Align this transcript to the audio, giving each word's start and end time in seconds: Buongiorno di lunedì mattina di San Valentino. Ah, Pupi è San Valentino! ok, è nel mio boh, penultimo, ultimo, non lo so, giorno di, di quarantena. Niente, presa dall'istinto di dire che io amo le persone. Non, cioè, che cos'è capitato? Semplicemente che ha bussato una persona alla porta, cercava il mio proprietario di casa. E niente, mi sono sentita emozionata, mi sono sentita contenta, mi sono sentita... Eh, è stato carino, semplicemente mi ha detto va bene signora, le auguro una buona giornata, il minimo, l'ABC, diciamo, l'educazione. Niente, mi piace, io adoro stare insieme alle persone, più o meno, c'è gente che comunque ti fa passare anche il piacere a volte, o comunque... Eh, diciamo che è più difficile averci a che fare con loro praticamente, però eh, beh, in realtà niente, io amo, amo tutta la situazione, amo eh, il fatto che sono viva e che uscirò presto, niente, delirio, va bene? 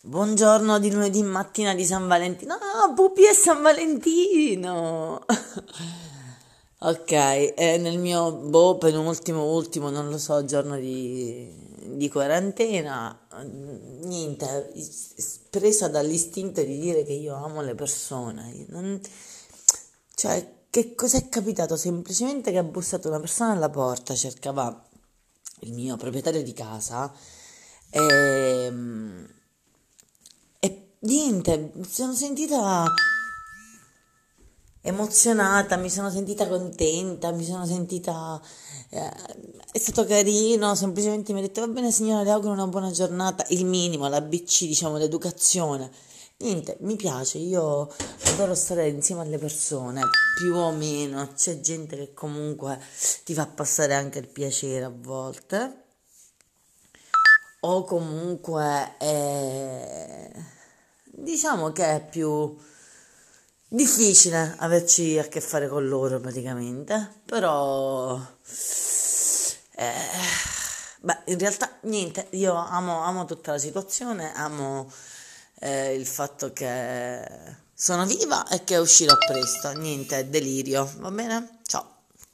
Buongiorno 0.00 0.78
di 0.78 0.92
lunedì 0.92 1.24
mattina 1.24 1.74
di 1.74 1.84
San 1.84 2.06
Valentino. 2.06 2.54
Ah, 2.54 2.92
Pupi 2.94 3.24
è 3.24 3.32
San 3.32 3.60
Valentino! 3.62 5.24
ok, 6.78 7.10
è 7.54 7.76
nel 7.78 7.98
mio 7.98 8.30
boh, 8.30 8.78
penultimo, 8.78 9.52
ultimo, 9.52 9.90
non 9.90 10.08
lo 10.08 10.16
so, 10.16 10.44
giorno 10.44 10.76
di, 10.76 11.52
di 11.96 12.08
quarantena. 12.08 13.26
Niente, 14.04 14.72
presa 15.50 15.88
dall'istinto 15.88 16.62
di 16.62 16.78
dire 16.78 17.02
che 17.02 17.14
io 17.14 17.34
amo 17.34 17.60
le 17.60 17.74
persone. 17.74 18.66
Non, 18.68 19.00
cioè, 20.14 20.66
che 20.70 20.94
cos'è 20.94 21.28
capitato? 21.28 21.76
Semplicemente 21.76 22.52
che 22.52 22.58
ha 22.58 22.62
bussato 22.62 23.08
una 23.08 23.18
persona 23.18 23.50
alla 23.50 23.68
porta, 23.68 24.14
cercava 24.14 24.80
il 25.62 25.72
mio 25.72 25.96
proprietario 25.96 26.44
di 26.44 26.52
casa. 26.52 27.12
E 27.90 29.17
niente, 31.00 31.72
mi 31.74 31.84
sono 31.84 32.12
sentita 32.12 32.84
emozionata, 34.80 35.76
mi 35.76 35.90
sono 35.90 36.10
sentita 36.10 36.48
contenta, 36.48 37.30
mi 37.32 37.44
sono 37.44 37.66
sentita... 37.66 38.40
Eh, 38.90 39.12
è 39.70 39.78
stato 39.78 40.04
carino, 40.06 40.74
semplicemente 40.74 41.32
mi 41.32 41.40
ha 41.40 41.42
detto 41.42 41.60
va 41.60 41.68
bene 41.68 41.92
signora, 41.92 42.22
le 42.22 42.30
auguro 42.30 42.52
una 42.52 42.66
buona 42.66 42.90
giornata, 42.90 43.44
il 43.50 43.66
minimo, 43.66 44.08
l'ABC, 44.08 44.64
diciamo, 44.64 44.96
l'educazione. 44.96 45.90
Niente, 46.38 46.76
mi 46.80 46.96
piace, 46.96 47.38
io 47.38 47.92
adoro 48.32 48.54
stare 48.54 48.88
insieme 48.88 49.22
alle 49.22 49.38
persone, 49.38 50.02
più 50.38 50.54
o 50.54 50.70
meno, 50.70 51.32
c'è 51.34 51.60
gente 51.60 51.96
che 51.96 52.14
comunque 52.14 52.80
ti 53.24 53.34
fa 53.34 53.46
passare 53.46 53.94
anche 53.94 54.20
il 54.20 54.28
piacere 54.28 54.84
a 54.84 54.92
volte, 54.94 55.84
o 57.60 57.84
comunque... 57.84 58.94
Eh, 58.98 59.57
diciamo 61.28 61.72
che 61.72 61.84
è 61.84 62.06
più 62.08 62.56
difficile 63.68 64.54
averci 64.60 65.18
a 65.18 65.24
che 65.24 65.42
fare 65.42 65.68
con 65.68 65.86
loro 65.86 66.20
praticamente, 66.20 67.20
però 67.26 68.18
eh, 69.72 69.92
beh, 71.00 71.18
in 71.26 71.38
realtà 71.38 71.70
niente, 71.82 72.28
io 72.30 72.54
amo, 72.54 73.02
amo 73.02 73.26
tutta 73.26 73.52
la 73.52 73.58
situazione, 73.58 74.34
amo 74.34 74.90
eh, 75.60 75.94
il 75.94 76.06
fatto 76.06 76.50
che 76.54 77.22
sono 77.74 78.06
viva 78.06 78.48
e 78.48 78.64
che 78.64 78.78
uscirò 78.78 79.14
presto, 79.26 79.72
niente, 79.72 80.30
delirio, 80.30 80.90
va 80.96 81.10
bene? 81.10 81.58